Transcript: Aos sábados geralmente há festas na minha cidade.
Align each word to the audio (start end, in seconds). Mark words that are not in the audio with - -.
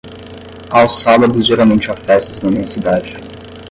Aos 0.71 1.03
sábados 1.03 1.45
geralmente 1.45 1.91
há 1.91 1.95
festas 1.95 2.41
na 2.41 2.49
minha 2.49 2.65
cidade. 2.65 3.15